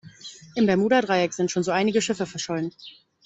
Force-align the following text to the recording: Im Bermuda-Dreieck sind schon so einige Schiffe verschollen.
Im 0.55 0.65
Bermuda-Dreieck 0.65 1.31
sind 1.31 1.51
schon 1.51 1.61
so 1.61 1.69
einige 1.69 2.01
Schiffe 2.01 2.25
verschollen. 2.25 2.73